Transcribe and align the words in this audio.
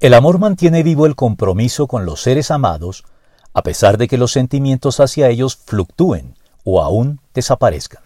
El 0.00 0.14
amor 0.14 0.38
mantiene 0.38 0.84
vivo 0.84 1.06
el 1.06 1.16
compromiso 1.16 1.88
con 1.88 2.06
los 2.06 2.22
seres 2.22 2.52
amados, 2.52 3.02
a 3.52 3.64
pesar 3.64 3.98
de 3.98 4.06
que 4.06 4.16
los 4.16 4.30
sentimientos 4.30 5.00
hacia 5.00 5.28
ellos 5.28 5.56
fluctúen 5.56 6.36
o 6.62 6.80
aún 6.80 7.20
desaparezcan. 7.34 8.04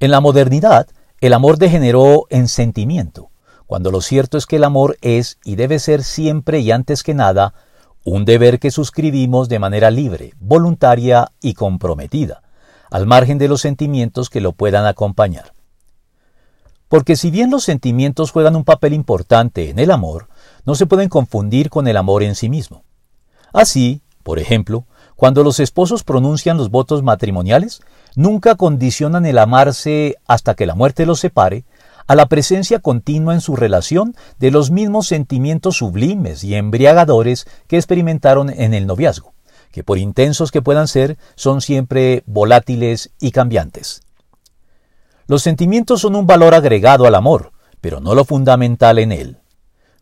En 0.00 0.10
la 0.10 0.20
modernidad, 0.20 0.88
el 1.20 1.34
amor 1.34 1.58
degeneró 1.58 2.24
en 2.30 2.48
sentimiento, 2.48 3.28
cuando 3.66 3.90
lo 3.90 4.00
cierto 4.00 4.38
es 4.38 4.46
que 4.46 4.56
el 4.56 4.64
amor 4.64 4.96
es 5.02 5.38
y 5.44 5.56
debe 5.56 5.78
ser 5.78 6.02
siempre 6.02 6.60
y 6.60 6.70
antes 6.70 7.02
que 7.02 7.12
nada 7.12 7.52
un 8.02 8.24
deber 8.24 8.58
que 8.58 8.70
suscribimos 8.70 9.50
de 9.50 9.58
manera 9.58 9.90
libre, 9.90 10.32
voluntaria 10.38 11.32
y 11.42 11.52
comprometida, 11.52 12.42
al 12.90 13.04
margen 13.04 13.36
de 13.36 13.48
los 13.48 13.60
sentimientos 13.60 14.30
que 14.30 14.40
lo 14.40 14.52
puedan 14.52 14.86
acompañar. 14.86 15.55
Porque 16.88 17.16
si 17.16 17.30
bien 17.30 17.50
los 17.50 17.64
sentimientos 17.64 18.30
juegan 18.30 18.56
un 18.56 18.64
papel 18.64 18.92
importante 18.92 19.70
en 19.70 19.78
el 19.78 19.90
amor, 19.90 20.28
no 20.64 20.74
se 20.74 20.86
pueden 20.86 21.08
confundir 21.08 21.70
con 21.70 21.88
el 21.88 21.96
amor 21.96 22.22
en 22.22 22.34
sí 22.34 22.48
mismo. 22.48 22.84
Así, 23.52 24.02
por 24.22 24.38
ejemplo, 24.38 24.84
cuando 25.16 25.42
los 25.42 25.60
esposos 25.60 26.04
pronuncian 26.04 26.56
los 26.56 26.70
votos 26.70 27.02
matrimoniales, 27.02 27.80
nunca 28.14 28.54
condicionan 28.54 29.24
el 29.26 29.38
amarse 29.38 30.16
hasta 30.26 30.54
que 30.54 30.66
la 30.66 30.74
muerte 30.74 31.06
los 31.06 31.20
separe, 31.20 31.64
a 32.06 32.14
la 32.14 32.26
presencia 32.26 32.78
continua 32.78 33.34
en 33.34 33.40
su 33.40 33.56
relación 33.56 34.14
de 34.38 34.50
los 34.50 34.70
mismos 34.70 35.08
sentimientos 35.08 35.78
sublimes 35.78 36.44
y 36.44 36.54
embriagadores 36.54 37.46
que 37.66 37.76
experimentaron 37.76 38.50
en 38.50 38.74
el 38.74 38.86
noviazgo, 38.86 39.34
que 39.72 39.82
por 39.82 39.98
intensos 39.98 40.52
que 40.52 40.62
puedan 40.62 40.86
ser, 40.86 41.18
son 41.34 41.60
siempre 41.60 42.22
volátiles 42.26 43.10
y 43.18 43.32
cambiantes. 43.32 44.02
Los 45.28 45.42
sentimientos 45.42 46.00
son 46.02 46.14
un 46.14 46.26
valor 46.26 46.54
agregado 46.54 47.06
al 47.06 47.14
amor, 47.14 47.52
pero 47.80 48.00
no 48.00 48.14
lo 48.14 48.24
fundamental 48.24 48.98
en 48.98 49.10
él. 49.10 49.38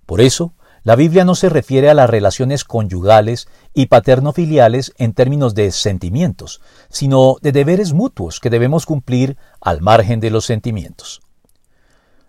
Por 0.04 0.20
eso, 0.20 0.52
la 0.82 0.96
Biblia 0.96 1.24
no 1.24 1.34
se 1.34 1.48
refiere 1.48 1.88
a 1.88 1.94
las 1.94 2.10
relaciones 2.10 2.62
conyugales 2.62 3.48
y 3.72 3.86
paterno-filiales 3.86 4.92
en 4.98 5.14
términos 5.14 5.54
de 5.54 5.72
sentimientos, 5.72 6.60
sino 6.90 7.36
de 7.40 7.52
deberes 7.52 7.94
mutuos 7.94 8.38
que 8.38 8.50
debemos 8.50 8.84
cumplir 8.84 9.38
al 9.62 9.80
margen 9.80 10.20
de 10.20 10.30
los 10.30 10.44
sentimientos. 10.44 11.22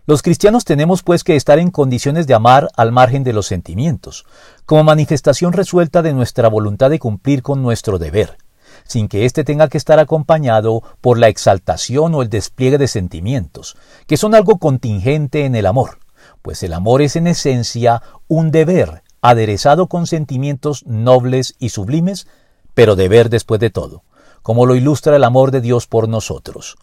Los 0.08 0.22
cristianos 0.22 0.64
tenemos 0.64 1.04
pues 1.04 1.26
que 1.26 1.36
estar 1.36 1.60
en 1.60 1.72
condiciones 1.72 2.28
de 2.28 2.34
amar 2.34 2.70
al 2.78 2.94
margen 2.94 3.26
de 3.26 3.34
los 3.34 3.48
sentimientos, 3.48 4.26
como 4.66 4.86
manifestación 4.86 5.52
resuelta 5.52 6.02
de 6.02 6.14
nuestra 6.14 6.48
voluntad 6.48 6.92
de 6.92 7.00
cumplir 7.00 7.42
con 7.42 7.62
nuestro 7.62 7.98
deber, 7.98 8.38
sin 8.84 9.08
que 9.08 9.26
éste 9.26 9.44
tenga 9.44 9.68
que 9.68 9.78
estar 9.78 10.00
acompañado 10.00 10.84
por 11.02 11.18
la 11.18 11.28
exaltación 11.28 12.14
o 12.16 12.22
el 12.22 12.30
despliegue 12.30 12.78
de 12.78 12.88
sentimientos, 12.88 13.76
que 14.08 14.18
son 14.18 14.36
algo 14.36 14.58
contingente 14.58 15.46
en 15.46 15.56
el 15.56 15.66
amor, 15.66 16.00
pues 16.42 16.64
el 16.64 16.74
amor 16.74 17.02
es 17.02 17.16
en 17.16 17.28
esencia 17.28 18.02
un 18.28 18.52
deber 18.52 19.04
aderezado 19.22 19.88
con 19.88 20.06
sentimientos 20.06 20.86
nobles 20.86 21.56
y 21.58 21.70
sublimes, 21.70 22.28
pero 22.74 22.96
deber 22.96 23.30
después 23.30 23.60
de 23.60 23.72
todo, 23.72 24.04
como 24.44 24.66
lo 24.66 24.76
ilustra 24.76 25.16
el 25.16 25.24
amor 25.24 25.50
de 25.50 25.62
Dios 25.62 25.88
por 25.88 26.08
nosotros. 26.08 26.76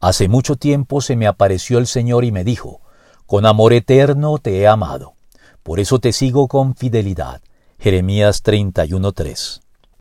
Hace 0.00 0.28
mucho 0.28 0.56
tiempo 0.56 1.00
se 1.00 1.16
me 1.16 1.26
apareció 1.26 1.78
el 1.78 1.86
Señor 1.86 2.24
y 2.24 2.32
me 2.32 2.44
dijo, 2.44 2.80
Con 3.26 3.46
amor 3.46 3.72
eterno 3.72 4.38
te 4.38 4.58
he 4.58 4.66
amado, 4.66 5.14
por 5.62 5.80
eso 5.80 5.98
te 5.98 6.12
sigo 6.12 6.48
con 6.48 6.74
fidelidad. 6.74 7.42
Jeremías 7.78 8.42
31:3 8.42 9.67